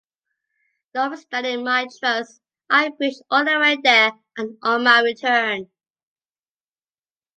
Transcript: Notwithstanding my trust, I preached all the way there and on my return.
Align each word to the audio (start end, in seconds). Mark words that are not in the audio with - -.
Notwithstanding 0.95 1.63
my 1.63 1.85
trust, 1.99 2.41
I 2.71 2.89
preached 2.89 3.21
all 3.29 3.45
the 3.45 3.59
way 3.59 3.77
there 3.83 4.13
and 4.35 4.57
on 4.63 4.83
my 4.83 4.99
return. 4.99 5.69